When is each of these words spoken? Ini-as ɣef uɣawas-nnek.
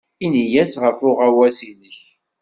Ini-as 0.25 0.73
ɣef 0.83 0.99
uɣawas-nnek. 1.09 1.99